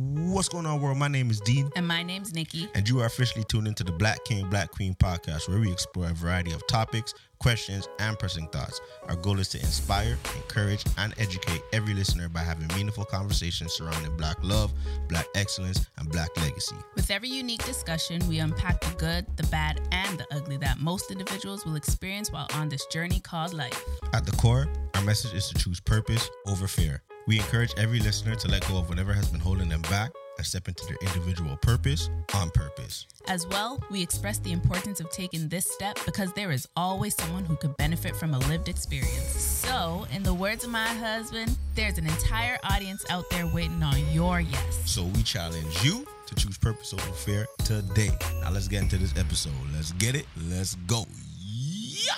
[0.00, 0.96] What's going on, world?
[0.96, 2.68] My name is Dean, And my name's Nicky.
[2.76, 6.06] and you are officially tuned into the Black King, Black Queen podcast, where we explore
[6.08, 8.80] a variety of topics, questions, and pressing thoughts.
[9.08, 14.16] Our goal is to inspire, encourage, and educate every listener by having meaningful conversations surrounding
[14.16, 14.72] Black love,
[15.08, 16.76] Black excellence, and Black legacy.
[16.94, 21.10] With every unique discussion, we unpack the good, the bad, and the ugly that most
[21.10, 23.84] individuals will experience while on this journey called life.
[24.12, 27.02] At the core, our message is to choose purpose over fear.
[27.28, 30.46] We encourage every listener to let go of whatever has been holding them back and
[30.46, 33.06] step into their individual purpose on purpose.
[33.26, 37.44] As well, we express the importance of taking this step because there is always someone
[37.44, 39.26] who could benefit from a lived experience.
[39.26, 43.98] So, in the words of my husband, there's an entire audience out there waiting on
[44.10, 44.80] your yes.
[44.86, 48.08] So we challenge you to choose purpose over fear today.
[48.40, 49.52] Now let's get into this episode.
[49.74, 50.24] Let's get it.
[50.48, 51.04] Let's go.
[51.44, 52.14] Yeah.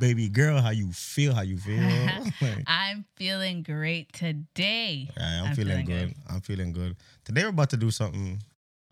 [0.00, 1.34] Baby girl, how you feel?
[1.34, 1.76] How you feel?
[2.40, 5.10] Like, I'm feeling great today.
[5.14, 6.08] yeah, I'm, I'm feeling, feeling good.
[6.08, 6.32] good.
[6.34, 6.96] I'm feeling good.
[7.22, 8.42] Today we're about to do something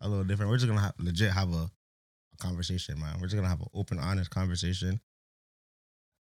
[0.03, 0.51] a little different.
[0.51, 1.71] We're just gonna have, legit have a,
[2.35, 3.15] a conversation, man.
[3.17, 5.01] We're just gonna have an open, honest conversation.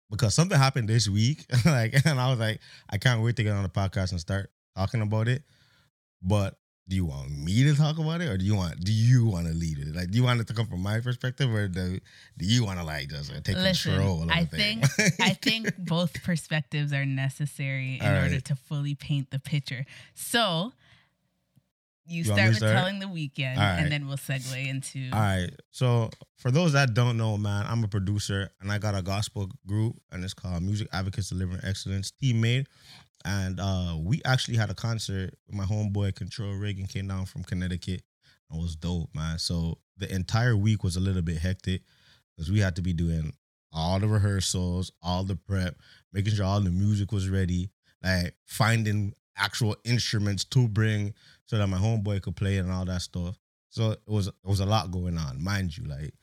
[0.09, 3.51] Because something happened this week, like, and I was like, I can't wait to get
[3.51, 5.43] on the podcast and start talking about it.
[6.21, 6.55] But
[6.87, 9.47] do you want me to talk about it, or do you want do you want
[9.47, 9.95] to lead it?
[9.95, 11.99] Like, do you want it to come from my perspective, or do,
[12.37, 14.23] do you want to like just uh, take Listen, control?
[14.23, 14.85] of I think
[15.19, 19.85] I think both perspectives are necessary in All order to fully paint the picture.
[20.13, 20.71] So
[22.05, 22.73] you, You start with start?
[22.73, 23.79] telling the weekend, right.
[23.79, 25.09] and then we'll segue into.
[25.11, 25.49] All right.
[25.71, 29.49] So for those that don't know, man, I'm a producer and I got a gospel
[29.65, 32.67] group and it's called Music Advocates Delivering Excellence Team Made.
[33.25, 38.03] And uh we actually had a concert my homeboy Control Reagan came down from Connecticut.
[38.51, 39.39] It was dope, man.
[39.39, 41.81] So the entire week was a little bit hectic
[42.35, 43.33] because we had to be doing
[43.73, 45.75] all the rehearsals, all the prep,
[46.13, 47.69] making sure all the music was ready,
[48.03, 51.13] like finding actual instruments to bring
[51.45, 53.37] so that my homeboy could play and all that stuff.
[53.69, 55.83] So it was it was a lot going on, mind you.
[55.85, 56.13] Like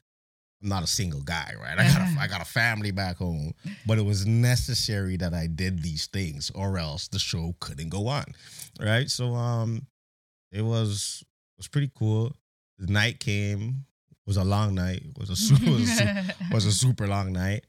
[0.65, 1.79] I'm not a single guy, right?
[1.79, 3.53] I got a, I got a family back home,
[3.87, 8.09] but it was necessary that I did these things, or else the show couldn't go
[8.09, 8.25] on,
[8.81, 9.11] right?
[9.11, 9.87] So um,
[10.51, 12.35] it was it was pretty cool.
[12.79, 15.03] The night came it was a long night.
[15.05, 17.67] It was a su- was a, was a super long night,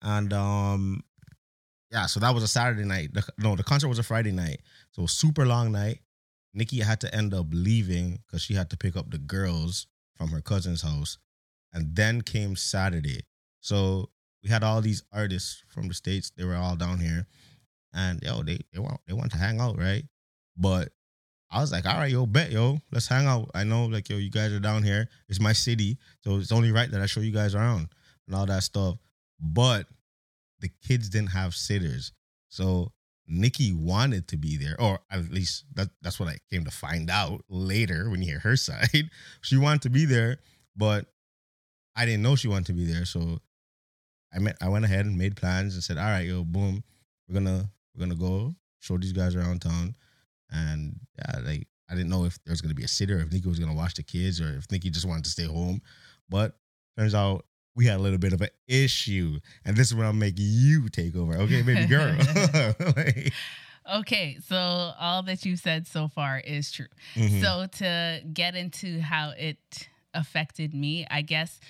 [0.00, 1.04] and um,
[1.92, 2.06] yeah.
[2.06, 3.12] So that was a Saturday night.
[3.12, 4.62] The, no, the concert was a Friday night.
[4.92, 6.00] So super long night.
[6.54, 10.30] Nicky had to end up leaving because she had to pick up the girls from
[10.30, 11.18] her cousin's house,
[11.72, 13.20] and then came Saturday.
[13.60, 14.10] So
[14.42, 16.30] we had all these artists from the states.
[16.36, 17.26] They were all down here,
[17.92, 20.04] and yo, they they want they want to hang out, right?
[20.56, 20.90] But
[21.50, 23.50] I was like, all right, yo, bet, yo, let's hang out.
[23.54, 25.08] I know, like, yo, you guys are down here.
[25.28, 27.88] It's my city, so it's only right that I show you guys around
[28.26, 28.96] and all that stuff.
[29.40, 29.86] But
[30.60, 32.12] the kids didn't have sitters,
[32.48, 32.92] so
[33.26, 37.10] Nicky wanted to be there, or at least that, that's what I came to find
[37.10, 39.10] out later when you hear her side.
[39.42, 40.38] she wanted to be there,
[40.76, 41.06] but
[41.98, 43.04] I didn't know she wanted to be there.
[43.04, 43.40] So
[44.32, 46.82] I met, I went ahead and made plans and said, "All right, yo, boom,
[47.28, 49.94] we're gonna we're gonna go show these guys around town."
[50.50, 53.48] And yeah, like I didn't know if there was gonna be a sitter, if Nicky
[53.48, 55.82] was gonna watch the kids, or if Nicky just wanted to stay home.
[56.28, 56.56] But
[56.96, 57.44] turns out
[57.74, 60.88] we had a little bit of an issue, and this is where I'll make you
[60.88, 62.14] take over, okay, baby girl.
[62.96, 63.32] Like,
[64.00, 66.88] okay, so all that you said so far is true.
[67.14, 67.40] mhm.
[67.40, 71.60] So to get into how it affected me, I guess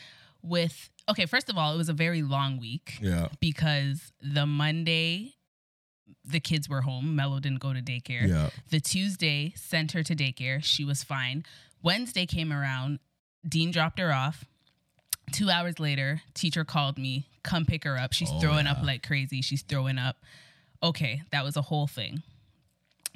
[0.48, 5.34] with okay, first of all, it was a very long week yeah, because the Monday
[6.24, 7.16] the kids were home.
[7.16, 8.26] Mello didn't go to daycare.
[8.28, 10.62] yeah, The Tuesday sent her to daycare.
[10.62, 11.44] She was fine.
[11.82, 12.98] Wednesday came around.
[13.48, 14.44] Dean dropped her off.
[15.32, 18.12] Two hours later, teacher called me, come pick her up.
[18.12, 19.40] She's Oh, throwing up like crazy.
[19.42, 20.16] She's throwing up.
[20.82, 22.22] Okay, that was a whole thing.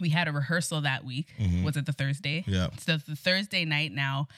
[0.01, 1.27] We had a rehearsal that week.
[1.39, 1.65] Mhm.
[1.65, 2.45] Was it the Thursday?
[2.47, 2.69] yeah.
[2.79, 4.29] So the Thursday night now,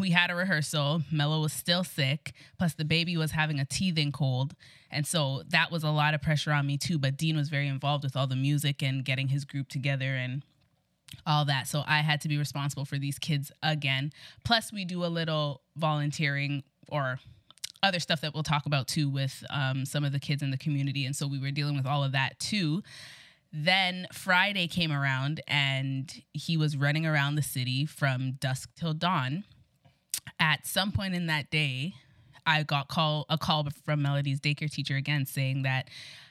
[0.00, 1.02] we had a rehearsal.
[1.10, 2.32] Mello was still sick.
[2.58, 4.54] Plus, the baby was having a teething cold.
[4.90, 6.98] And so that was a lot of pressure on me, too.
[6.98, 10.42] But Dean was very involved with all the music and getting his group together and
[11.26, 11.68] all that.
[11.68, 14.12] So I had to be responsible for these kids again.
[14.44, 17.18] Plus, we do a little volunteering or
[17.82, 20.56] other stuff that we'll talk about too with um, some of the kids in the
[20.56, 21.04] community.
[21.04, 22.82] And so we were dealing with all of that too.
[23.52, 29.44] Then Friday came around and he was running around the city from dusk till dawn.
[30.40, 31.94] At some point in that day,
[32.46, 35.88] I got call a call from Melody's daycare teacher again saying that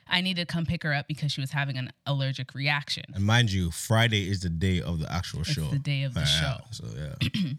[0.07, 3.03] I needed to come pick her up because she was having an allergic reaction.
[3.13, 5.69] And mind you, Friday is the day of the actual It's show.
[5.69, 6.57] the day of the Yeah, show.
[6.71, 7.51] So yeah.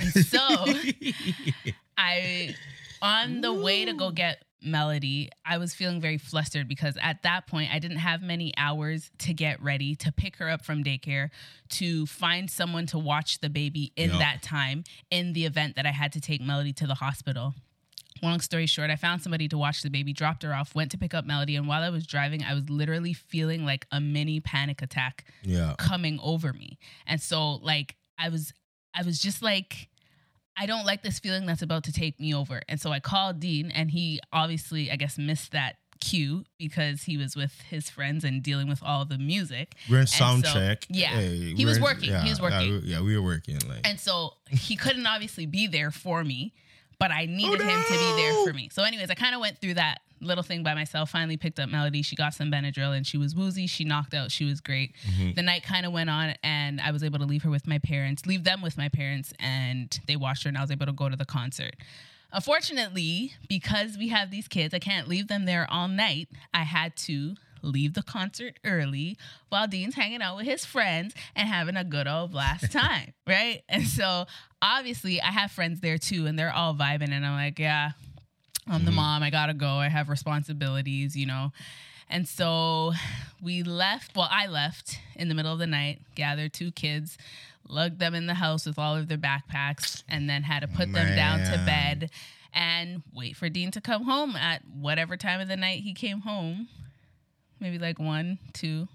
[0.22, 0.38] So
[1.98, 2.54] I
[3.02, 7.46] on the way to go get Melody, I was feeling very flustered because at that
[7.46, 11.30] point I didn't have many hours to get ready, to pick her up from daycare,
[11.70, 15.90] to find someone to watch the baby in that time in the event that I
[15.92, 17.54] had to take Melody to the hospital.
[18.20, 20.98] Long story short, I found somebody to watch the baby, dropped her off, went to
[20.98, 24.40] pick up Melody, and while I was driving, I was literally feeling like a mini
[24.40, 25.74] panic attack Yeah.
[25.78, 26.78] coming over me.
[27.06, 28.52] And so like I was
[28.92, 29.88] I was just like
[30.60, 32.62] I don't like this feeling that's about to take me over.
[32.68, 37.16] And so I called Dean and he obviously I guess missed that cue because he
[37.16, 39.74] was with his friends and dealing with all the music.
[39.90, 40.86] We're in so- sound check.
[40.88, 41.08] yeah.
[41.08, 42.10] Hey, He was working.
[42.10, 42.82] Yeah, He was working.
[42.84, 43.58] yeah, we were working.
[43.68, 46.52] Like, And so he couldn't obviously be there for me,
[46.98, 48.68] but I needed him to be there for me.
[48.72, 51.10] So, anyways, I kind of went through that little thing by myself.
[51.10, 52.02] Finally picked up Melody.
[52.02, 53.68] She got some Benadryl and she was woozy.
[53.68, 54.32] She knocked out.
[54.32, 54.94] She was great.
[55.06, 55.36] Mhm.
[55.36, 57.78] The night kind of went on, and I was able to leave her with my
[57.78, 60.92] parents, leave them with my parents, and they watched her, and I was able to
[60.92, 61.76] go to the concert.
[62.32, 66.28] Unfortunately, because we have these kids, I can't leave them there all night.
[66.52, 69.16] I had to leave the concert early
[69.48, 73.62] while Dean's hanging out with his friends and having a good old blast time, right?
[73.68, 74.26] And so
[74.62, 77.92] obviously, I have friends there too, and they're all vibing, and I'm like, yeah,
[78.66, 78.94] I'm the Mhm.
[78.96, 79.22] mom.
[79.22, 79.78] I gotta go.
[79.78, 81.52] I have responsibilities, you know.
[82.10, 82.92] And so
[83.42, 84.16] we left.
[84.16, 87.18] Well, I left in the middle of the night, gathered two kids,
[87.68, 90.90] lugged them in the house with all of their backpacks, and then had to put
[90.92, 92.10] them down to bed
[92.54, 96.20] and wait for Dean to come home at whatever time of the night he came
[96.20, 96.68] home.
[97.60, 98.88] Maybe like one, two.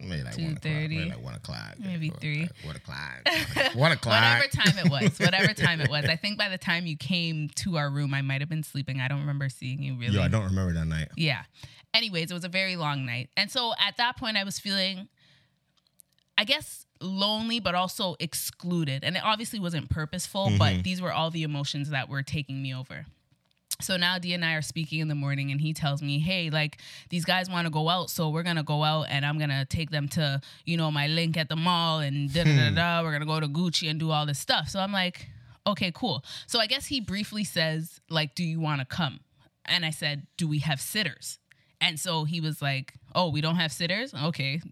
[0.00, 0.62] maybe like one o'clock.
[0.64, 0.88] 2:30.
[0.88, 1.74] Maybe like one o'clock.
[1.78, 2.40] Maybe Or, three.
[2.42, 3.74] like, One o'clock.
[3.76, 4.14] One o'clock.
[4.40, 6.04] Whatever time it was, whatever time it was.
[6.08, 9.00] I think by the time you came to our room, I might have been sleeping.
[9.00, 10.14] I don't remember seeing you really.
[10.16, 11.08] Yo, I don't remember that night.
[11.16, 11.42] Yeah.
[11.92, 13.30] Anyways, it was a very long night.
[13.36, 15.08] And so at that point, I was feeling,
[16.36, 19.04] I guess, lonely, but also excluded.
[19.04, 20.58] And it obviously wasn't purposeful, Mhm.
[20.58, 23.06] but these were all the emotions that were taking me over.
[23.80, 26.48] So now D and I are speaking in the morning, and he tells me, "Hey,
[26.50, 26.78] like
[27.10, 29.90] these guys want to go out, so we're gonna go out, and I'm gonna take
[29.90, 32.74] them to, you know, my link at the mall, and da da da hmm.
[32.74, 33.02] da.
[33.02, 35.28] We're gonna go to Gucci and do all this stuff." So I'm like,
[35.66, 39.20] "Okay, cool." So I guess he briefly says, "Like, do you want to come?"
[39.64, 41.38] And I said, "Do we have sitters?"
[41.80, 44.14] And so he was like, "Oh, we don't have sitters.
[44.14, 44.62] Okay."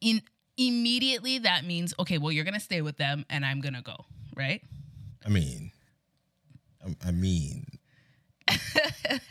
[0.00, 0.20] In
[0.56, 4.04] immediately that means, okay, well, you're gonna stay with them, and I'm gonna go,
[4.36, 4.62] right?
[5.24, 5.72] I mean,
[6.84, 7.66] I, I mean,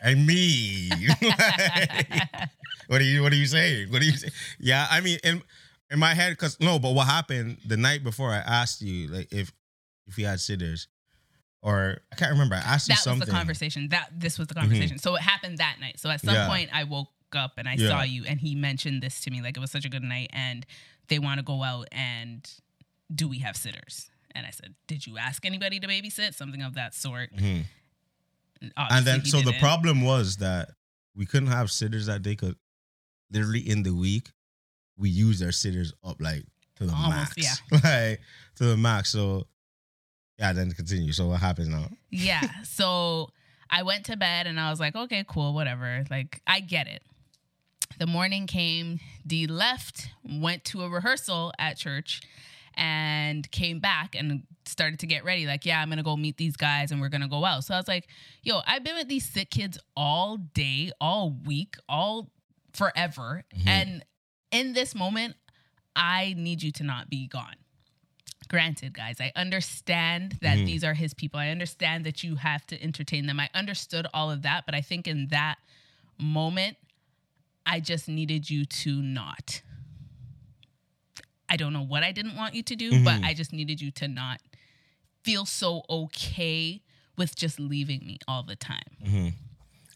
[0.04, 0.92] I mean,
[2.88, 3.22] what are you?
[3.24, 3.92] What are you saying?
[3.92, 4.34] What are you saying?
[4.60, 5.42] Yeah, I mean, in
[5.92, 8.30] in my head, because no, but what happened the night before?
[8.32, 9.52] I asked you like if
[10.08, 10.88] if you had sitters,
[11.62, 12.56] or I can't remember.
[12.56, 13.20] I asked you something.
[13.20, 13.90] that was the conversation.
[13.90, 14.98] That this was the conversation.
[14.98, 16.00] So it happened that night.
[16.00, 16.48] So at some Yeah.
[16.48, 17.88] point, I woke up and I Yeah.
[17.90, 19.42] saw you, and he mentioned this to me.
[19.42, 20.66] Like it was such a good night, and
[21.08, 21.88] they want to go out.
[21.92, 22.48] And
[23.14, 24.10] do we have sitters?
[24.36, 26.34] And I said, Did you ask anybody to babysit?
[26.34, 27.32] Something of that sort.
[27.36, 27.66] Mhm.
[28.78, 30.70] Oh, and then, so the problem was that
[31.16, 32.56] we couldn't have sitters that day because
[33.32, 34.30] literally in the week
[34.98, 36.44] we used our sitters up like
[36.78, 38.22] to the Almost, max, like
[38.56, 39.12] to the max.
[39.12, 39.48] So
[40.40, 41.12] yeah, then continue.
[41.14, 41.90] So what happens now?
[42.10, 42.42] yeah.
[42.64, 43.30] So
[43.70, 46.06] I went to bed and I was like, okay, cool, whatever.
[46.10, 47.02] Like, I get it.
[47.98, 52.22] The morning came, D left, went to a rehearsal at church,
[52.76, 55.46] and came back and started to get ready.
[55.46, 57.64] Like, yeah, I'm gonna go meet these guys and we're gonna go out.
[57.64, 58.08] So I was like,
[58.44, 62.32] yo, I've been with these sick kids all day, all week, all
[62.74, 63.44] forever.
[63.56, 63.68] Mhm.
[63.68, 64.06] And
[64.52, 65.36] in this moment,
[65.96, 67.56] I need you to not be gone.
[68.48, 70.66] Granted, guys, I understand that Mhm.
[70.66, 71.40] these are his people.
[71.40, 73.40] I understand that you have to entertain them.
[73.40, 75.58] I understood all of that, but I think in that
[76.18, 76.78] moment,
[77.66, 79.62] I just needed you to not.
[81.54, 83.26] I don't know what I didn't want you to do, but Mhm.
[83.26, 84.42] I just needed you to not
[85.24, 86.82] feel so okay
[87.16, 88.90] with just leaving me all the time.
[89.06, 89.28] hmm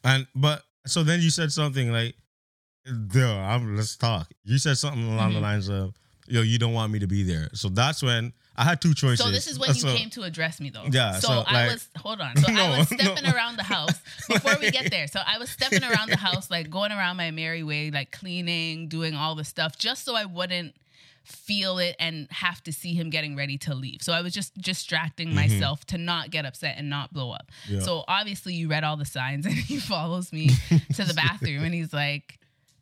[0.04, 2.16] And but so then you said something like,
[2.86, 5.50] "Duh, I'm, let's talk." You said something along the Mhm.
[5.50, 5.96] lines of,
[6.28, 9.26] "Yo, you don't want me to be there." So that's when I had two choices.
[9.26, 10.86] So this is when you So- came to address me, though.
[10.92, 12.38] Yeah, So, so, I like- was hold on.
[12.38, 13.32] So I was stepping no.
[13.34, 14.00] around the house
[14.30, 15.08] before we get there.
[15.08, 18.88] So I was stepping around the house, like going around my merry way, like cleaning,
[18.88, 20.76] doing all the stuff, just so I wouldn't
[21.28, 24.02] feel it and have to see him getting ready to leave.
[24.02, 25.34] So I was just distracting Mhm.
[25.36, 27.52] myself to not get upset and not blow up.
[27.68, 27.82] Yeah.
[27.82, 30.48] So obviously you read all the signs and he follows me
[30.96, 32.40] to the bathroom and he's like,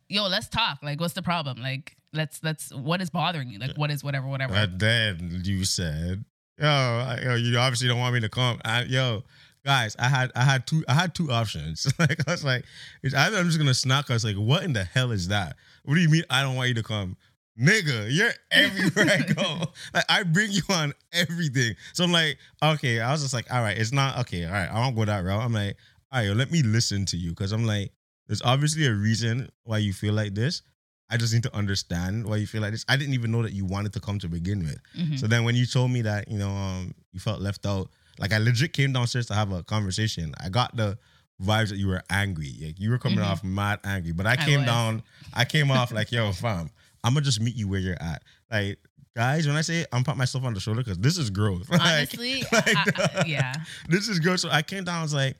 [0.08, 0.78] "Yo, let's talk.
[0.82, 1.60] Like, what's the problem?
[1.60, 3.58] Like, let's let's what is bothering you?
[3.58, 6.24] Like, what is whatever whatever." But then you said,
[6.58, 9.24] "Yo, I- yo, you obviously don't want me to come." I, yo,
[9.64, 11.86] guys, I had I had two I had two options.
[11.98, 12.64] like I was like,
[13.02, 14.08] it's either I'm just gonna snack.
[14.10, 15.56] I was like, "What in the hell is that?
[15.84, 17.16] What do you mean I don't want you to come?"
[17.58, 19.64] Nigga, you're everywhere I go.
[19.94, 21.74] Like I bring you on everything.
[21.94, 23.00] So I'm like, okay.
[23.00, 24.44] I was just like, all right, it's not okay.
[24.44, 25.42] All right, I won't go that route.
[25.42, 25.76] I'm like,
[26.12, 27.34] all right, let me listen to you.
[27.34, 27.92] Cause I'm like,
[28.26, 30.62] there's obviously a reason why you feel like this.
[31.08, 32.84] I just need to understand why you feel like this.
[32.88, 34.78] I didn't even know that you wanted to come to begin with.
[34.98, 35.18] Mhm.
[35.18, 38.32] So then when you told me that, you know, um, you felt left out, like
[38.32, 40.34] I legit came downstairs to have a conversation.
[40.40, 40.98] I got the
[41.40, 42.52] vibes that you were angry.
[42.60, 43.26] Like you were coming Mhm.
[43.26, 44.12] off mad angry.
[44.12, 44.66] But I I came was.
[44.66, 46.70] down, I came off like, yo, fam,
[47.06, 48.22] I'm gonna just meet you where you're at.
[48.50, 48.78] Like,
[49.14, 51.68] guys, when I say I'm pat myself on the shoulder, because this is growth.
[51.70, 53.52] Like, Honestly, like, I- I- yeah.
[53.88, 54.40] this is growth.
[54.40, 55.36] So I came down, I was like,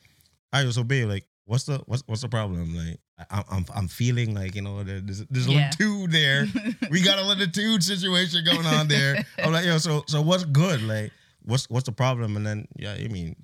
[0.53, 2.75] all right, so babe, like, what's the what's what's the problem?
[2.77, 2.99] Like,
[3.31, 5.71] I, I'm I'm feeling like you know there's there's a Yeah.
[5.81, 6.47] little dude there.
[6.91, 9.25] we got a little dude situation going on there.
[9.39, 10.83] I'm like, yo, so so what's good?
[10.83, 11.11] Like,
[11.43, 12.37] what's what's the problem?
[12.37, 13.35] And then yeah, I mean,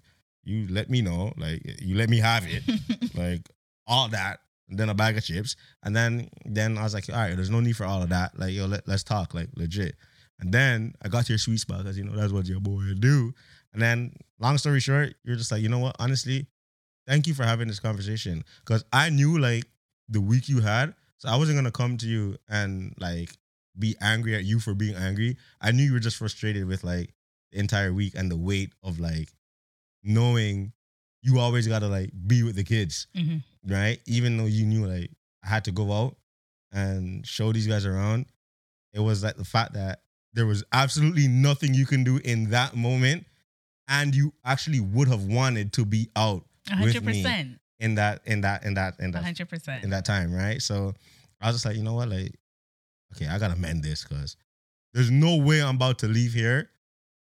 [0.45, 2.62] you let me know, like you let me have it,
[3.17, 3.49] like
[3.87, 4.41] all that.
[4.69, 7.61] Then a bag of chips, and then then I was like, all right, there's no
[7.61, 8.38] need for all of that.
[8.38, 9.97] Like, yo, let, let's talk, like legit.
[10.40, 12.83] And then I got to your sweet spot because you know that's what your boy
[12.99, 13.35] do.
[13.75, 15.97] And then, long story short, you're just like, you know what?
[15.99, 16.47] Honestly,
[17.07, 19.64] thank you for having this conversation because I knew like
[20.09, 23.31] the week you had, so I wasn't gonna come to you and like
[23.78, 25.37] be angry at you for being angry.
[25.61, 27.12] I knew you were just frustrated with like
[27.52, 29.28] the entire week and the weight of like
[30.02, 30.73] knowing
[31.23, 33.42] you always gotta like be with the kids, Mhm.
[33.66, 34.00] Right?
[34.07, 35.11] Even though you knew like
[35.45, 36.16] I had to go out
[36.73, 38.26] and show these guys around,
[38.92, 40.02] it was like the fact that
[40.35, 43.26] there was absolutely nothing you can do in that moment,
[43.88, 48.23] and you actually would have wanted to be out A with hundred me in that
[48.26, 49.85] in that in that in that hundred percent.
[49.85, 50.62] in that time, right?
[50.62, 50.95] So
[51.40, 52.35] I was just like, you know what, like,
[53.14, 54.37] okay, I gotta mend this because
[54.95, 56.71] there's no way I'm about to leave here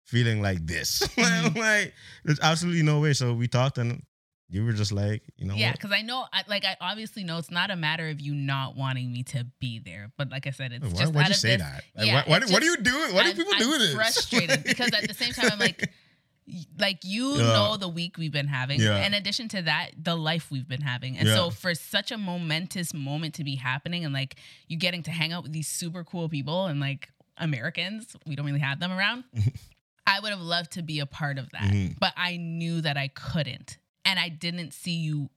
[0.05, 0.99] feeling like this.
[1.17, 1.55] Mhm.
[1.55, 1.93] like,
[2.25, 3.13] there's absolutely no way.
[3.13, 4.03] So we talked, and
[4.49, 7.37] you were just like, you know, Yeah, because I know, I, like, I obviously know
[7.37, 10.51] it's not a matter of you not wanting me to be there, but like I
[10.51, 11.83] said, it's Why, just why'd out you of say this, that?
[11.95, 13.13] Like, yeah, why, why, what are you doing?
[13.13, 13.93] Why do people I'm do this?
[13.93, 15.91] Frustrated because at the same time, I'm like,
[16.79, 17.43] like you Yeah.
[17.43, 18.79] know the week we've been having.
[18.81, 19.05] Yeah.
[19.05, 21.35] In addition to that, the life we've been having, and Yeah.
[21.35, 24.35] so for such a momentous moment to be happening, and like
[24.67, 28.45] you getting to hang out with these super cool people and like Americans, we don't
[28.45, 29.23] really have them around.
[30.07, 31.99] I would have loved to be a part of that, Mhm.
[31.99, 35.29] but I knew that I couldn't, and I didn't see you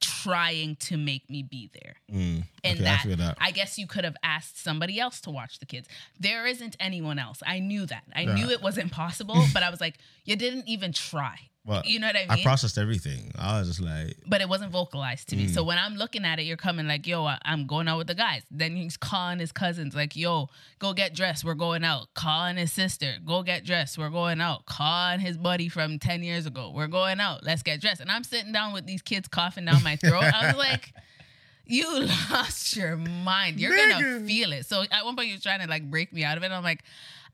[0.00, 1.94] trying to make me be there.
[2.10, 3.38] Mm, And okay, I that, feel that.
[3.40, 5.88] I guess you could have asked somebody else to watch the kids.
[6.18, 7.40] There isn't anyone else.
[7.46, 8.02] I knew that.
[8.14, 8.34] I Yeah.
[8.34, 11.50] knew it wasn't possible, but I was like, you didn't even try.
[11.64, 12.30] But You know what I mean?
[12.30, 13.30] I processed everything.
[13.38, 15.46] I was just like, but it wasn't vocalized to me.
[15.46, 15.50] Mm.
[15.54, 18.08] So when I'm looking at it, you're coming like, yo, I- I'm going out with
[18.08, 18.42] the guys.
[18.50, 20.48] Then he's calling his cousins, like, yo,
[20.80, 21.44] go get dressed.
[21.44, 22.12] We're going out.
[22.14, 23.96] Calling his sister, go get dressed.
[23.96, 24.66] We're going out.
[24.66, 27.44] Calling his buddy from 10 years ago, we're going out.
[27.44, 28.00] Let's get dressed.
[28.00, 30.24] And I'm sitting down with these kids coughing down my throat.
[30.24, 30.92] I was like,
[31.64, 33.60] you lost your mind.
[33.60, 34.66] You're gonna feel it.
[34.66, 36.50] So at one point, you're trying to like break me out of it.
[36.50, 36.82] I'm like,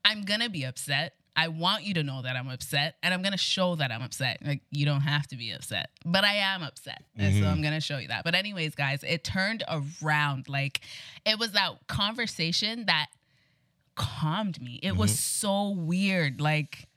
[0.05, 1.15] I'm gonna be upset.
[1.43, 4.39] I want you to know that I'm upset, and I'm gonna show that I'm upset.
[4.45, 7.51] Like you don't have to be upset, but I am upset, and so Mhm.
[7.51, 8.23] I'm gonna show you that.
[8.23, 10.49] But anyways, guys, it turned around.
[10.49, 10.81] Like
[11.25, 13.07] it was that conversation that
[13.95, 14.79] calmed me.
[14.83, 15.15] It was Mhm.
[15.17, 16.41] so weird.
[16.41, 16.87] Like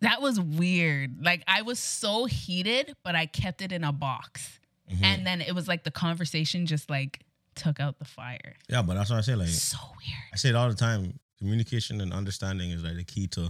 [0.00, 1.22] that was weird.
[1.24, 4.58] Like I was so heated, but I kept it in a box.
[4.90, 5.04] mhm.
[5.04, 7.20] And then it was like the conversation just like
[7.54, 8.56] took out the fire.
[8.68, 9.34] yeah, but that's what I say.
[9.34, 10.24] Like, So weird.
[10.32, 11.18] I say it all the time.
[11.40, 13.48] Communication and understanding is like the key to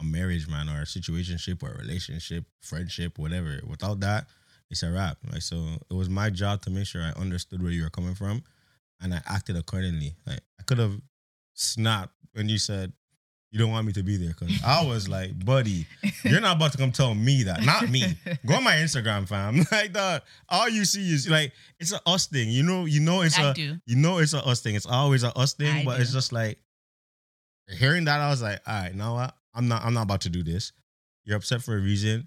[0.00, 3.60] a marriage, man, or a situationship or a relationship, friendship, whatever.
[3.66, 4.26] Without that,
[4.70, 5.16] it's a wrap.
[5.32, 5.56] Like so,
[5.90, 8.42] it was my job to make sure I understood where you were coming from,
[9.00, 10.14] and I acted accordingly.
[10.26, 11.00] Like I could have
[11.54, 12.92] snapped when you said
[13.50, 15.86] you don't want me to be there, because I was like, buddy,
[16.24, 18.16] you're not about to come tell me that, not me.
[18.46, 19.58] Go on my Instagram, fam.
[19.70, 22.48] Like that, all you see is like it's a us thing.
[22.50, 23.76] You know, you know it's I a do.
[23.86, 24.74] you know it's a us thing.
[24.74, 26.58] It's always a us thing, I but it's just like
[27.72, 28.20] hearing that.
[28.20, 29.34] I was like, all right, now what?
[29.54, 29.82] I'm not.
[29.84, 30.72] I'm not about to do this.
[31.24, 32.26] You're upset for a reason.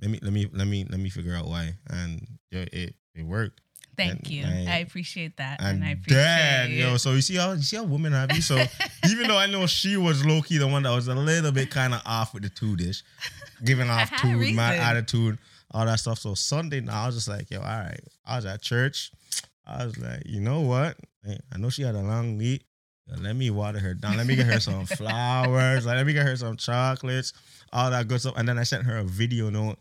[0.00, 0.18] Let me.
[0.22, 0.46] Let me.
[0.52, 0.86] Let me.
[0.88, 1.74] Let me figure out why.
[1.88, 3.60] And yeah, it it worked.
[3.96, 4.44] Thank And you.
[4.46, 5.60] I- I appreciate that.
[5.60, 6.74] And, And, I appreciate then, it.
[6.76, 8.40] yo, so you see how you see how women have you.
[8.40, 8.56] So
[9.10, 11.70] even though I know she was low key the one that was a little bit
[11.70, 13.02] kind of off with the two dish,
[13.64, 15.38] giving off two, my attitude,
[15.70, 16.18] all that stuff.
[16.18, 18.00] So Sunday now I was just like, yo, all right.
[18.24, 19.10] I was at church.
[19.66, 20.96] I was like, you know what?
[21.52, 22.64] I know she had a long week.
[23.06, 24.16] Let me water her down.
[24.16, 25.84] Let me get her some flowers.
[25.84, 27.32] Like, let me get her some chocolates,
[27.72, 28.34] all that good stuff.
[28.36, 29.78] And then I sent her a video note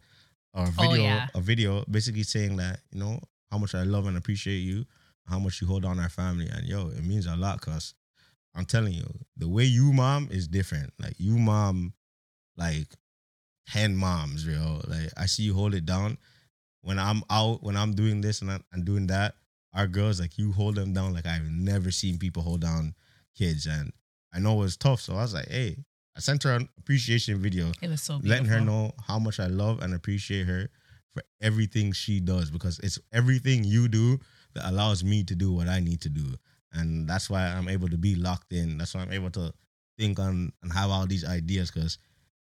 [0.53, 1.27] or a Oh, video, yeah.
[1.35, 3.19] a video basically saying that, you know,
[3.51, 4.85] how much I love and appreciate you,
[5.27, 6.47] how much you hold on our family.
[6.47, 7.93] And yo, it means a lot because
[8.55, 9.05] I'm telling you,
[9.37, 10.91] the way you mom is different.
[10.99, 11.93] Like you mom,
[12.57, 12.87] like
[13.69, 14.81] 10 moms, yo.
[14.87, 16.17] Like I see you hold it down.
[16.81, 19.35] When I'm out, when I'm doing this and I'm, and doing that,
[19.73, 22.95] our girls, like you hold them down like I've never seen people hold down
[23.39, 23.65] kids.
[23.65, 23.91] And
[24.35, 25.01] I know it was tough.
[25.01, 25.77] So I was like, hey,
[26.15, 28.29] I sent her an appreciation video, It was so beautiful.
[28.29, 30.69] letting her know how much I love and appreciate her
[31.13, 34.19] for everything she does because it's everything you do
[34.53, 36.35] that allows me to do what I need to do.
[36.73, 38.77] And that's why I'm able to be locked in.
[38.77, 39.53] That's why I'm able to
[39.97, 41.97] think on and have all these ideas because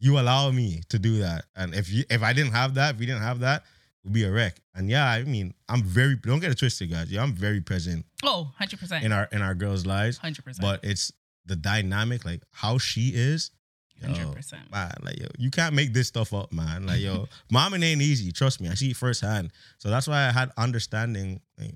[0.01, 1.45] you allow me to do that.
[1.57, 3.63] And if you if I didn't have that, if you didn't have that,
[4.05, 4.61] would be a wreck.
[4.75, 7.11] And yeah, I mean, I'm very don't get it twisted, guys.
[7.11, 9.03] Yeah, I'm very present Oh, 100%.
[9.03, 10.19] in our in our girls' lives.
[10.19, 10.61] 100%.
[10.61, 11.13] But it's
[11.47, 13.51] the dynamic, like how she is.
[14.03, 14.71] 100%.
[14.73, 16.87] man, like yo, you can't make this stuff up, man.
[16.87, 18.33] Like yo, momming ain't easy.
[18.33, 19.53] Trust me, I see it firsthand.
[19.79, 21.75] So that's why I had understanding like,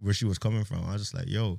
[0.00, 0.84] where she was coming from.
[0.84, 1.58] I was just like, yo,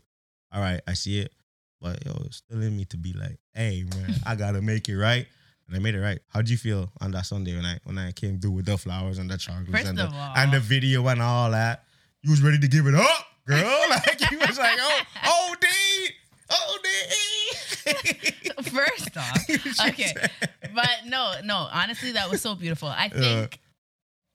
[0.51, 1.33] all right, I see it,
[1.81, 4.97] but yo, it's still in me to be like, hey, man, I gotta make it
[4.97, 5.25] right.
[5.67, 6.19] And I made it right.
[6.29, 9.17] How'd you feel on that Sunday when I when I came through with the flowers
[9.17, 11.83] and the chocolates and the, all- and the video and all that?
[12.23, 13.63] You was ready to give it up, girl.
[13.89, 15.67] like you was like, oh, oh, D,
[16.49, 16.89] oh, D.
[18.63, 19.49] First off,
[19.89, 20.13] okay.
[20.73, 22.89] But no, no, honestly, that was so beautiful.
[22.89, 23.59] I think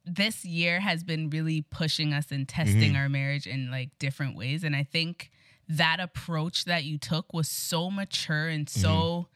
[0.05, 2.97] this year has been really pushing us and testing Mhm.
[2.97, 4.65] our marriage in like different ways.
[4.65, 5.31] And I think
[5.69, 9.29] that approach that you took was so mature and so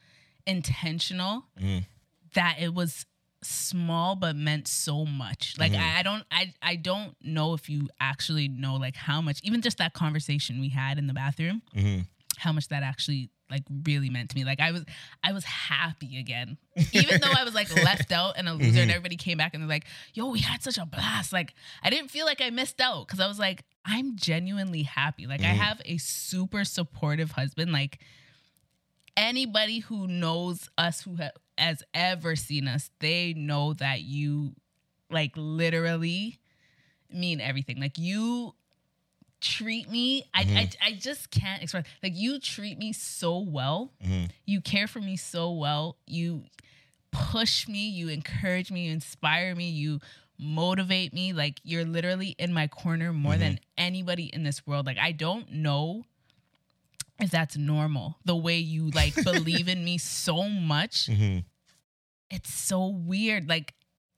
[0.47, 1.85] intentional Mhm.
[2.33, 3.05] that it was
[3.43, 5.79] small but meant so much like Mhm.
[5.79, 9.61] I, I don't I, I don't know if you actually know like how much even
[9.61, 11.99] just that conversation we had in the bathroom hmm
[12.37, 14.43] how much that actually like really meant to me.
[14.45, 14.83] Like I was
[15.23, 16.57] I was happy again.
[16.91, 18.93] Even though I was like left out and a loser and Mhm.
[18.95, 22.11] everybody came back and they're like, "Yo, we had such a blast." Like I didn't
[22.11, 25.25] feel like I missed out cuz I was like, I'm genuinely happy.
[25.25, 25.57] Like I Mhm.
[25.57, 27.71] have a super supportive husband.
[27.71, 28.01] Like
[29.17, 34.53] anybody who knows us who ha- has ever seen us, they know that you
[35.09, 36.39] like literally
[37.11, 37.79] mean everything.
[37.81, 38.53] Like you
[39.39, 40.57] treat me I, Mhm.
[40.57, 43.91] I I just can't express like you treat me so well.
[44.03, 45.97] Hmm you care for me so well.
[46.07, 46.43] You
[47.11, 49.99] push me you encourage me you inspire me you
[50.39, 51.33] motivate me.
[51.33, 54.85] Like you're literally in my corner more than anybody in this world.
[54.85, 56.03] Like i don't know
[57.19, 61.39] if that's normal the way you like believe in me so much hmm
[62.29, 63.47] it's so weird.
[63.47, 63.73] Like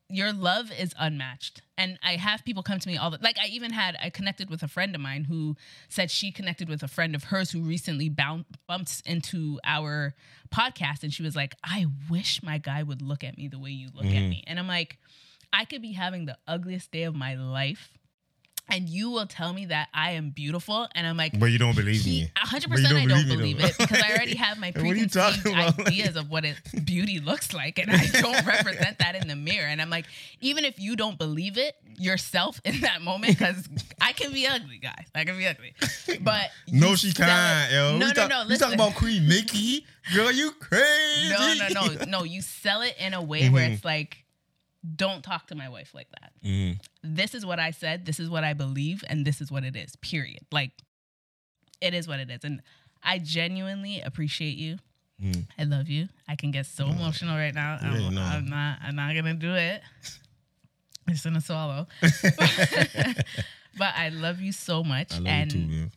[0.09, 1.61] your love is unmatched.
[1.77, 4.49] And I have people come to me all the like I even had I connected
[4.49, 5.55] with a friend of mine who
[5.89, 10.15] said she connected with a friend of hers who recently bound, bumped into our
[10.51, 13.69] podcast and she was like, "I wish my guy would look at me the way
[13.69, 14.29] you look at Mhm.
[14.29, 14.97] me." And I'm like,
[15.53, 17.98] I could be having the ugliest day of my life
[18.69, 21.75] and you will tell me that I am beautiful and I'm like But you don't
[21.75, 22.31] believe he- me.
[22.35, 24.71] a hundred But you percent, I don't believe believe it because I already have my
[24.83, 26.55] preconceived ideas of what it,
[26.85, 29.67] beauty looks like, and I don't represent that in the mirror.
[29.67, 30.05] And I'm like,
[30.41, 33.67] even if you don't believe it yourself in that moment, because
[34.01, 35.73] I can be ugly, guys, I can be ugly,
[36.21, 37.91] but No, you she can't, yo.
[37.91, 38.43] No, we no, talk, no.
[38.47, 38.59] Listen.
[38.69, 40.31] talking about Queen Nicky, girl.
[40.31, 41.29] You crazy?
[41.29, 42.23] no, no, no, no.
[42.23, 43.73] You sell it in a way where Mhm.
[43.73, 44.17] it's like,
[44.95, 46.31] don't talk to my wife like that.
[46.43, 46.79] Mhm.
[47.03, 49.75] this is what I said, this is what I believe, and this is what it
[49.75, 49.95] is.
[49.97, 50.45] Period.
[50.51, 50.71] Like
[51.81, 52.43] it is what it is.
[52.43, 52.61] And
[53.03, 54.77] I genuinely appreciate you.
[55.21, 55.47] Mhm.
[55.57, 56.07] I love you.
[56.27, 56.93] I can get so No.
[56.93, 57.77] emotional right now.
[57.81, 58.21] I'm, no.
[58.21, 59.81] I'm not I'm not gonna do it.
[61.07, 61.87] I'm just gonna swallow.
[62.01, 65.13] but I love you so much.
[65.13, 65.91] I love and you too.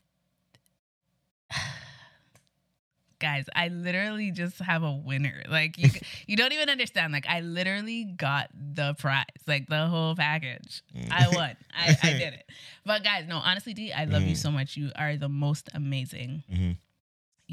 [3.22, 5.42] Guys, I literally just have a winner.
[5.48, 5.90] Like you
[6.26, 7.12] you don't even understand.
[7.14, 10.82] Like I literally got the prize, like the whole package.
[11.10, 11.56] I won.
[11.74, 12.44] I, I did it.
[12.84, 14.44] But guys, no, honestly, D, I love you Mhm.
[14.44, 14.76] so much.
[14.76, 16.42] You are the most amazing.
[16.52, 16.76] Mhm.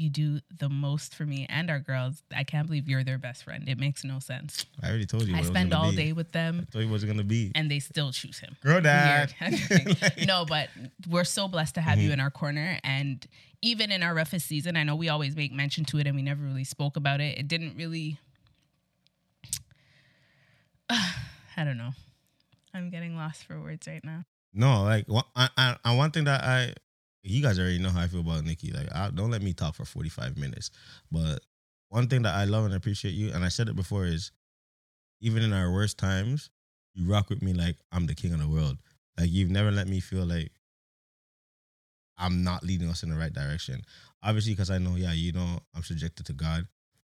[0.00, 2.22] You do the most for me and our girls.
[2.34, 3.68] I can't believe you're their best friend.
[3.68, 4.64] It makes no sense.
[4.82, 5.34] I already told you.
[5.34, 5.96] I what it was spend all be.
[5.96, 7.52] day with them I told you what it was gonna be.
[7.54, 8.56] and they still choose him.
[8.62, 9.34] Girl, dad.
[9.70, 10.12] Weird.
[10.26, 10.70] no, but
[11.08, 12.14] we're so blessed to have you Mhm.
[12.14, 12.78] in our corner.
[12.82, 13.26] And
[13.60, 16.22] even in our roughest season, I know we always make mention to it and we
[16.22, 17.36] never really spoke about it.
[17.38, 18.16] It didn't really.
[20.90, 21.90] I don't know.
[22.72, 24.24] I'm getting lost for words right now.
[24.54, 26.72] No, like one, I, I, I, one thing that I,
[27.22, 28.72] you guys already know how I feel about Nicky.
[28.72, 30.70] Like, I, don't let me talk for forty five minutes.
[31.10, 31.40] But
[31.88, 34.32] one thing that I love and appreciate you, and I said it before, is
[35.20, 36.50] even in our worst times,
[36.94, 38.78] you rock with me like I'm the king of the world.
[39.18, 40.52] Like you've never let me feel like
[42.16, 43.82] I'm not leading us in the right direction.
[44.22, 46.66] Obviously, because I know, yeah, you know, I'm subjected to God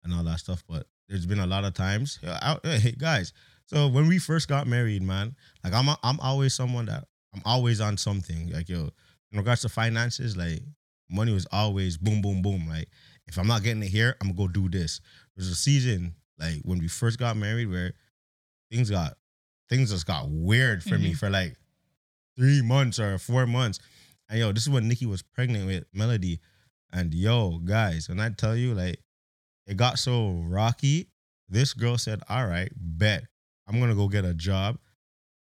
[0.05, 0.63] and all that stuff.
[0.69, 3.33] But there's been a lot of times, I, hey guys.
[3.67, 7.81] So when we first got married, man, like I'm, I'm always someone that I'm always
[7.81, 8.51] on something.
[8.53, 8.91] Like yo,
[9.33, 10.63] in regards to finances, like
[11.11, 12.69] money was always boom, boom, boom.
[12.69, 12.89] Like
[13.27, 15.01] if I'm not getting it here, I'm gonna go do this.
[15.37, 17.93] There's a season like when we first got married where
[18.71, 19.17] things got
[19.69, 21.17] things just got weird for me Mhm.
[21.19, 21.57] for like
[22.37, 23.79] three months or four months.
[24.29, 26.41] And yo, this is when Nicky was pregnant with Melody.
[26.93, 29.01] And yo, guys, when I tell you, like,
[29.67, 31.11] it got so rocky.
[31.49, 33.25] This girl said, "All right, bet
[33.67, 34.79] I'm gonna go get a job,"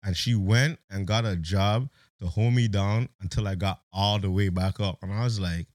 [0.03, 1.88] and she went and got a job
[2.20, 4.98] to hold me down until I got all the way back up.
[5.02, 5.66] And I was like,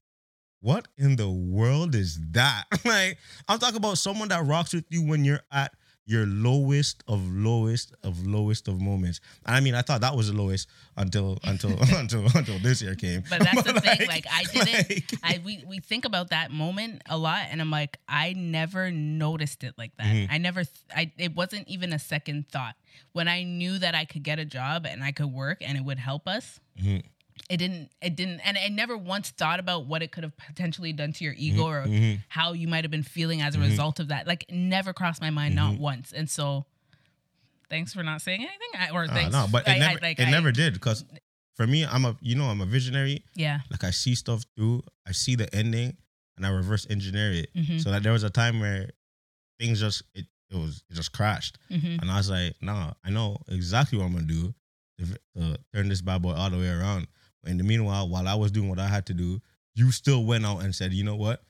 [0.60, 5.02] "What in the world is that?" like, I'm talking about someone that rocks with you
[5.06, 5.72] when you're at
[6.04, 9.20] your lowest of lowest of lowest of moments.
[9.46, 12.94] And I mean, I thought that was the lowest until until until until this year
[12.94, 13.22] came.
[13.30, 14.08] But that's the thing.
[14.08, 14.90] Like I didn't.
[14.90, 18.90] like- I we we think about that moment a lot, and I'm like, I never
[18.90, 20.06] noticed it like that.
[20.06, 20.26] Mhm.
[20.30, 20.64] I never.
[20.94, 22.74] I it wasn't even a second thought
[23.12, 25.84] when I knew that I could get a job and I could work and it
[25.84, 26.58] would help us.
[26.82, 27.02] Mhm.
[27.48, 27.90] It didn't.
[28.00, 28.40] It didn't.
[28.40, 31.64] And I never once thought about what it could have potentially done to your ego
[31.66, 32.20] or Mhm.
[32.28, 33.68] how you might have been feeling as a Mhm.
[33.70, 34.26] result of that.
[34.26, 35.78] Like, never crossed my mind, not Mhm.
[35.78, 36.12] once.
[36.12, 36.66] And so,
[37.68, 38.70] thanks for not saying anything.
[38.78, 39.32] I, or Uh, thanks.
[39.32, 41.04] no, but it I- I- never like, it I- never did because
[41.56, 43.24] for me, I'm a you know I'm a visionary.
[43.34, 43.60] Yeah.
[43.70, 45.96] Like I see stuff through, I see the ending,
[46.36, 47.50] and I reverse engineer it.
[47.54, 48.90] hmm So that there was a time where
[49.58, 53.10] things just it, it was it just crashed, hmm and I was like, nah, I
[53.10, 54.54] know exactly what I'm gonna do
[54.98, 57.06] to, to turn this bad boy all the way around.
[57.46, 59.40] In the meanwhile, while I was doing what I had to do,
[59.74, 61.42] you still went out and said, you know what,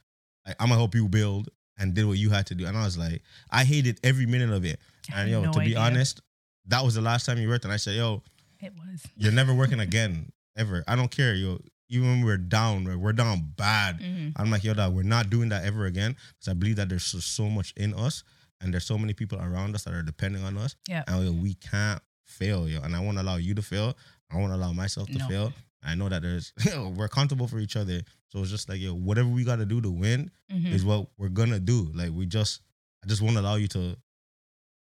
[0.46, 2.66] like, I'm gonna help you build, and did what you had to do.
[2.66, 4.78] And I was like, I hated every minute of it.
[5.12, 5.78] I And yo, no to be idea.
[5.80, 6.20] honest,
[6.66, 8.22] that was the last time you worked, and I said, yo,
[8.60, 9.02] it was.
[9.16, 10.84] you're never working again ever.
[10.86, 11.58] I don't care, yo.
[11.88, 14.00] Even when we're down, we're- down bad.
[14.00, 16.88] hmm I'm like, yo, dog, we're not doing that ever again because I believe that
[16.88, 18.22] there's so, so much in us
[18.62, 20.74] and there's so many people around us that are depending on us.
[20.88, 21.02] Yeah.
[21.06, 22.80] And yo, we can't fail, yo.
[22.80, 23.94] And I won't allow you to fail.
[24.30, 25.28] I won't allow myself to No.
[25.28, 25.52] fail.
[25.84, 26.52] I know that there's,
[26.96, 28.00] we're accountable for each other.
[28.28, 31.08] So it's just like, yo, whatever we got to do to win hmm is what
[31.18, 31.90] we're gonna do.
[31.94, 32.60] Like we just,
[33.04, 33.96] I just won't allow you to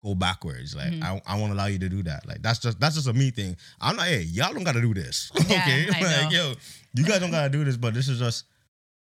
[0.04, 0.74] go backwards.
[0.74, 1.02] Like Mhm.
[1.02, 2.26] I, I won't allow you to do that.
[2.26, 3.56] Like that's just that's just a me thing.
[3.80, 4.06] I'm not.
[4.06, 5.30] Hey, y'all don't gotta do this.
[5.48, 6.54] Yeah, okay, like yo,
[6.94, 7.76] you guys don't gotta do this.
[7.76, 8.44] But this is just,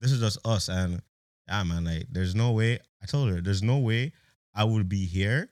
[0.01, 0.69] this is just us.
[0.69, 1.03] And
[1.49, 1.85] yeah, man.
[1.85, 2.79] Like there's no way.
[3.03, 4.13] I told her there's no way
[4.55, 5.49] I would be here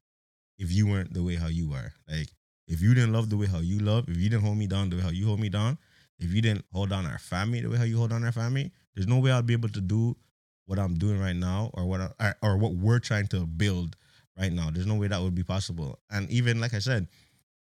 [0.58, 1.92] if you weren't the way how you are.
[2.08, 2.28] Like
[2.68, 4.88] if you didn't love the way how you love, if you didn't hold me down
[4.90, 5.78] the way how you hold me down,
[6.18, 8.72] if you didn't hold on our family the way how you hold on our family,
[8.94, 10.16] there's no way I'd be able to do
[10.66, 13.96] what I'm doing right now or what I, or, what we're trying to build
[14.38, 14.70] right now.
[14.70, 15.98] There's no way that would be possible.
[16.10, 17.08] And even like I said,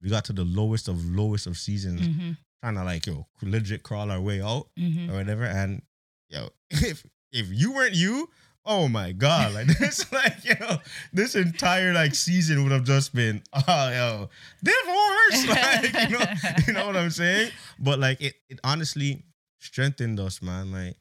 [0.01, 2.31] we got to the lowest of lowest of seasons, hmm
[2.63, 5.45] trying to like yo legit crawl our way out hmm or whatever.
[5.45, 5.81] And
[6.29, 8.29] yo, if if you weren't you,
[8.65, 10.77] oh my god, like this, like yo, know,
[11.13, 14.29] this entire like season would have just been oh yo
[14.63, 16.25] divorce, like you know,
[16.67, 17.51] you know what I'm saying.
[17.79, 19.23] But like it, it honestly
[19.59, 20.71] strengthened us, man.
[20.71, 20.95] Like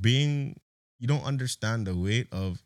[0.00, 0.58] being,
[0.98, 2.62] you don't understand the weight of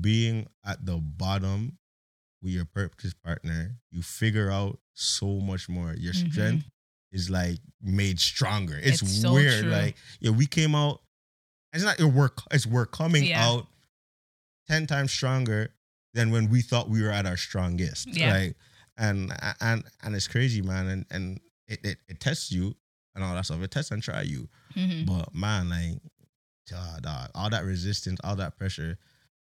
[0.00, 1.78] being at the bottom
[2.42, 3.76] with your purpose partner.
[3.90, 5.94] You figure out so much more.
[5.94, 6.32] Your Mhm.
[6.32, 6.66] strength
[7.12, 8.78] is like made stronger.
[8.82, 9.62] It's, It's so weird.
[9.62, 9.70] true.
[9.72, 11.00] Like yeah, we came out.
[11.72, 12.40] It's not your work.
[12.50, 13.46] It's we're coming Yeah.
[13.46, 13.66] out
[14.68, 15.70] ten times stronger
[16.14, 18.06] than when we thought we were at our strongest.
[18.08, 18.32] Yeah.
[18.32, 18.56] Like
[18.96, 20.86] and and and it's crazy, man.
[20.88, 22.74] And and it, it, it tests you
[23.14, 23.60] and all that stuff.
[23.62, 24.48] It tests and try you.
[24.74, 26.00] hmm But man, like,
[26.70, 28.96] God, dog, all that resistance, all that pressure.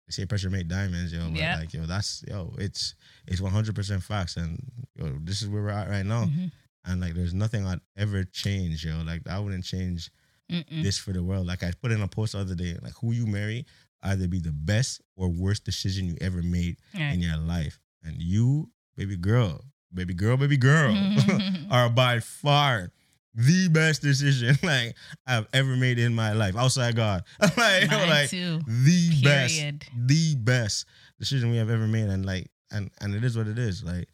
[0.07, 1.29] They say pressure make diamonds, yo.
[1.29, 1.57] But Yeah.
[1.57, 2.95] like, yo, that's yo, it's
[3.27, 4.59] it's one hundred percent facts, and
[4.95, 6.25] yo, this is where we're at right now.
[6.25, 6.47] hmm
[6.85, 9.01] And like, there's nothing I'd ever change, yo.
[9.03, 10.09] Like, I wouldn't change
[10.49, 10.83] Mm-mm.
[10.83, 11.45] this for the world.
[11.47, 13.65] Like, I put in a post the other day, like, who you marry
[14.03, 17.13] either be the best or worst decision you ever made Right.
[17.13, 20.95] in your life, and you, baby girl, baby girl, baby girl,
[21.71, 22.91] are by far
[23.33, 24.93] the best decision like
[25.25, 27.23] I've ever made in my life outside God.
[27.39, 28.59] like, Mine like too.
[28.67, 29.61] the best,
[29.95, 30.85] the best
[31.19, 33.83] decision we have ever made, and like, and and it is what it is.
[33.83, 34.09] Like,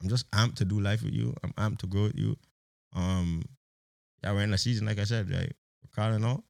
[0.00, 1.34] I'm just amped to do life with you.
[1.42, 2.36] I'm amped to grow with you.
[2.94, 3.42] Um,
[4.22, 5.52] yeah, we're in a season, like I said, right?
[5.96, 6.42] We're calling out.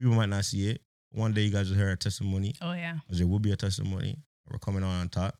[0.00, 0.80] People might not see it.
[1.10, 2.54] One day you guys will hear a testimony.
[2.60, 2.98] Oh yeah.
[3.04, 4.18] Because there will be a testimony.
[4.50, 5.36] We're coming on on top.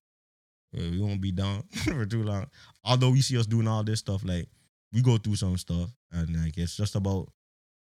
[0.72, 2.46] We won't be down for too long.
[2.84, 4.48] Although we see us doing all this stuff, like
[4.92, 7.28] we go through some stuff, and like it's just about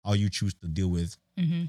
[0.05, 1.65] how you choose to deal with hmm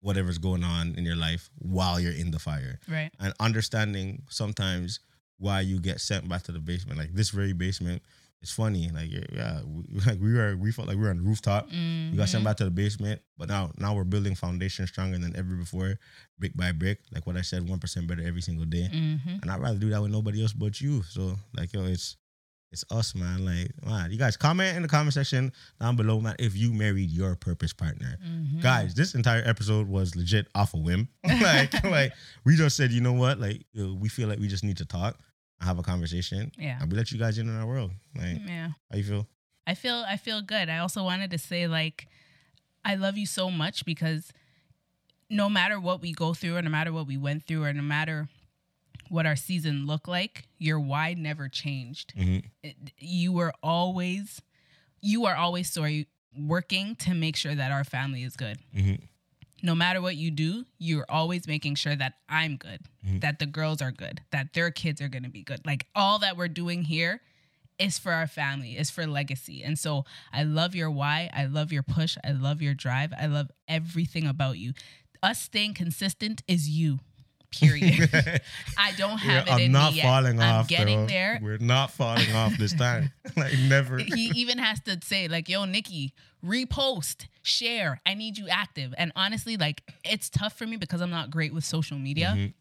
[0.00, 3.10] whatever's going on in your life while you're in the fire, Right.
[3.18, 5.00] and understanding sometimes
[5.38, 6.98] why you get sent back to the basement.
[7.00, 8.02] Like this very basement,
[8.42, 8.90] it's funny.
[8.94, 11.68] Like yeah, we, like we were, we felt like we were on the rooftop.
[11.70, 12.46] We got sent Mhm.
[12.46, 15.98] back to the basement, but now now we're building foundation stronger than ever before,
[16.38, 17.00] brick by brick.
[17.12, 18.88] Like what I said, one percent better every single day.
[18.92, 19.42] Mhm.
[19.42, 21.02] And I'd rather do that with nobody else but you.
[21.02, 22.16] So like yo, it's
[22.70, 23.44] it's us, man.
[23.46, 27.10] Like man, you guys comment in the comment section down below, man, if you married
[27.10, 28.18] your purpose partner.
[28.24, 28.60] Mhm.
[28.62, 31.08] Guys, this entire episode was legit off a whim.
[31.24, 32.12] like like
[32.44, 33.40] we just said, you know what?
[33.40, 35.18] Like we feel like we just need to talk
[35.60, 36.52] and have a conversation.
[36.58, 36.78] Yeah.
[36.80, 37.92] And we let you guys in on our world.
[38.16, 38.68] Like Yeah.
[38.90, 39.26] how you feel?
[39.66, 40.68] I feel I feel good.
[40.68, 42.08] I also wanted to say like
[42.84, 44.32] I love you so much because
[45.30, 47.82] no matter what we go through, or no matter what we went through, or no
[47.82, 48.28] matter
[49.10, 52.14] what our season looked like, your why never changed.
[52.16, 52.44] Mhm.
[52.62, 54.40] It- you were always,
[55.02, 58.58] you are always sorry working to make sure that our family is good.
[58.74, 59.02] Mhm.
[59.62, 63.20] No matter what you do, you're always making sure that I'm good, Mhm.
[63.22, 65.64] that the girls are good, that their kids are going to be good.
[65.66, 67.20] Like all that we're doing here
[67.78, 69.62] is for our family, is for legacy.
[69.62, 71.30] And so I love your why.
[71.32, 72.16] I love your push.
[72.24, 73.12] I love your drive.
[73.18, 74.72] I love everything about you.
[75.22, 77.00] Us staying consistent is you.
[77.50, 78.10] Period.
[78.78, 80.04] I don't have We're- it I'm in not me yet.
[80.04, 80.68] falling I'm off.
[80.68, 81.06] getting though.
[81.06, 81.38] there.
[81.42, 83.10] We're not falling off this time.
[83.36, 83.98] like never.
[83.98, 86.12] he even has to say like yo nicky
[86.44, 91.10] repost share i need you active and honestly like it's tough for me because i'm
[91.10, 92.52] not great with social media Mhm.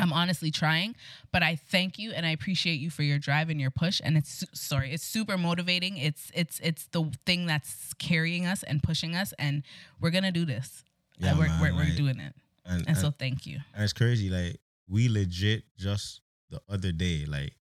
[0.00, 0.96] i'm honestly trying
[1.30, 4.16] but i thank you and i appreciate you for your drive and your push and
[4.16, 9.14] it's sorry it's super motivating it's it's it's the thing that's carrying us and pushing
[9.14, 9.62] us and
[10.00, 10.82] we're gonna do this
[11.18, 13.92] Yeah, we're, man, we're, we're like- doing it And, and so thank you and it's
[13.92, 14.28] crazy.
[14.30, 16.20] Like we legit just
[16.50, 17.54] the other day, like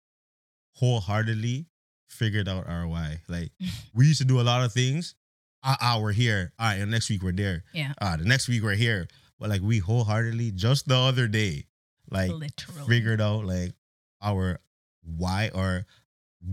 [0.76, 1.68] wholeheartedly
[2.10, 3.22] figured out our why.
[3.28, 3.52] Like
[3.94, 5.16] we used to do a lot of things.
[5.64, 6.54] Ah, ah, we're here.
[6.58, 7.64] All right, and next week we're there.
[7.74, 9.08] yeah Ah, the next week we're here.
[9.40, 11.66] But like we wholeheartedly just the other day,
[12.10, 13.74] like literally figured out like
[14.22, 14.60] our
[15.04, 15.86] why or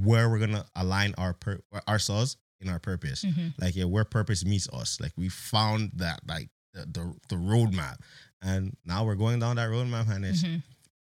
[0.02, 3.24] where we're gonna align our per- ourselves in our purpose.
[3.24, 3.54] Mhm.
[3.60, 5.00] Like yeah, where purpose meets us.
[5.00, 7.96] Like we found that like the the, the roadmap,
[8.42, 10.62] and now we're going down that roadmap, and it's Mhm.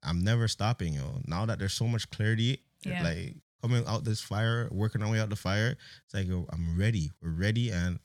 [0.02, 1.20] I'm never stopping, yo.
[1.26, 3.02] Now that there's so much clarity, Yeah.
[3.02, 6.78] like coming out this fire, working our way out the fire, it's like yo, I'm
[6.78, 7.11] ready.
[7.20, 7.98] We're ready, and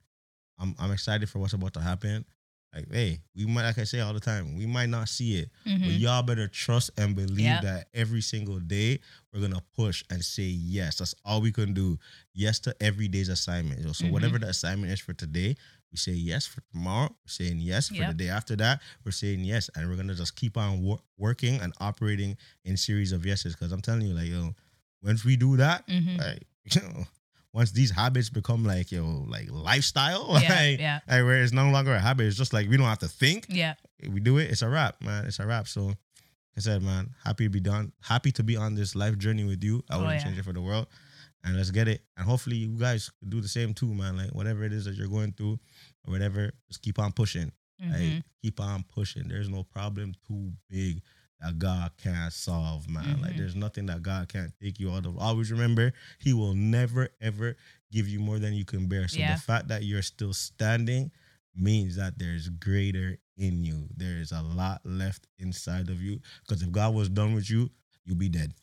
[0.59, 2.25] I'm I'm excited for what's about to happen.
[2.75, 5.49] Like, hey, we might, like I say all the time, we might not see it,
[5.63, 5.99] but Mhm.
[5.99, 7.61] y'all better trust and believe Yeah.
[7.61, 8.99] that every single day
[9.31, 10.97] we're gonna push and say yes.
[10.97, 11.97] That's all we can do.
[12.33, 13.81] Yes to every day's assignment.
[13.95, 14.11] So Mhm.
[14.11, 15.55] whatever the assignment is for today,
[15.89, 17.09] we say yes for tomorrow.
[17.23, 18.81] We're saying yes for the day after that.
[19.05, 22.35] We're saying yes, and we're gonna just keep on wor- working and operating
[22.65, 23.53] in series of yeses.
[23.53, 24.53] Because I'm telling you, like yo,
[25.01, 26.17] once we do that, Mhm.
[26.17, 26.43] like
[26.75, 27.07] you know,
[27.55, 31.69] once these habits become like yo, like lifestyle, yeah like, yeah like where it's no
[31.69, 32.27] longer a habit.
[32.27, 33.75] It's just like we don't have to think yeah
[34.09, 35.25] we do it, it's a wrap, man.
[35.25, 35.67] It's a wrap.
[35.67, 35.97] So, like
[36.57, 37.91] I said, man, happy to be done.
[38.01, 39.83] Happy to be on this life journey with you.
[39.89, 40.23] I Oh, wouldn't yeah.
[40.25, 40.87] change it for the world.
[41.43, 42.01] And let's get it.
[42.17, 44.17] And hopefully, you guys do the same too, man.
[44.17, 45.59] Like whatever it is that you're going through,
[46.05, 47.51] or whatever, just keep on pushing.
[47.81, 47.91] Mhm.
[48.15, 49.27] Like keep on pushing.
[49.27, 51.01] There's no problem too big
[51.41, 53.21] that God can't solve, man.
[53.21, 53.37] Like Mhm.
[53.37, 55.17] there's nothing that God can't take you out of.
[55.17, 57.55] Always remember, He will never ever
[57.91, 59.07] give you more than you can bear.
[59.07, 59.35] So Yeah.
[59.35, 61.11] the fact that you're still standing
[61.55, 63.89] means that there's greater in you.
[63.95, 66.21] There is a lot left inside of you.
[66.47, 67.69] Because if God was done with you,
[68.05, 68.53] you'll be dead.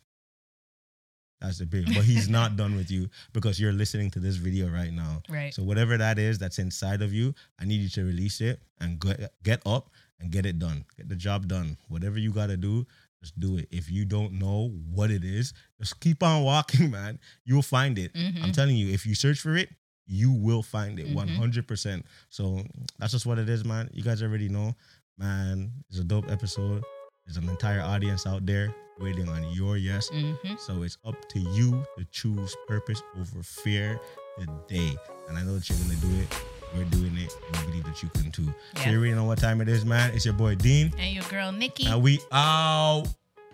[1.40, 1.92] That's the big.
[1.92, 5.22] But He's not done with you because you're listening to this video right now.
[5.28, 8.60] right So whatever that is that's inside of you, I need you to release it
[8.80, 9.90] and get get up
[10.22, 10.84] and get it done.
[10.96, 11.76] Get the job done.
[11.88, 12.86] Whatever you got to do,
[13.20, 13.68] just do it.
[13.70, 17.18] If you don't know what it is, just keep on walking, man.
[17.44, 18.14] You'll find it.
[18.14, 18.42] Mhm.
[18.42, 19.68] I'm telling you, if you search for it,
[20.06, 21.14] you will find it Mhm.
[21.14, 22.04] 100%.
[22.30, 22.64] So
[22.98, 23.90] that's just what it is, man.
[23.92, 24.74] You guys already know,
[25.18, 25.72] man.
[25.90, 26.82] It's a dope episode.
[27.26, 30.10] There's an entire audience out there waiting on your yes.
[30.10, 30.58] Mhm.
[30.58, 34.00] So it's up to you to choose purpose over fear
[34.38, 34.96] today.
[35.28, 36.28] And I know that you're gonna do it.
[36.74, 38.52] We're doing it, and we believe that you can too.
[38.76, 40.12] So you already know what time it is, man.
[40.14, 41.86] It's your boy Dean, And your girl Nicky.
[41.86, 43.04] and we out.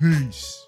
[0.00, 0.67] Peace.